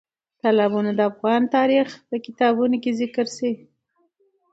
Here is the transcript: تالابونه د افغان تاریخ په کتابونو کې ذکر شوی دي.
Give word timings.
تالابونه 0.41 0.91
د 0.95 0.99
افغان 1.11 1.41
تاریخ 1.55 1.87
په 2.09 2.15
کتابونو 2.25 2.75
کې 2.83 2.91
ذکر 3.01 3.25
شوی 3.35 3.51
دي. 3.57 3.65